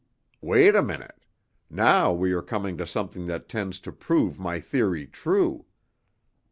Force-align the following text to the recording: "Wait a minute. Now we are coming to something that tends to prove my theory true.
"Wait 0.41 0.75
a 0.75 0.81
minute. 0.81 1.27
Now 1.69 2.11
we 2.11 2.31
are 2.31 2.41
coming 2.41 2.75
to 2.77 2.87
something 2.87 3.25
that 3.27 3.47
tends 3.47 3.79
to 3.81 3.91
prove 3.91 4.39
my 4.39 4.59
theory 4.59 5.05
true. 5.05 5.65